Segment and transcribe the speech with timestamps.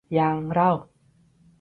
[0.13, 0.69] อย่างเรา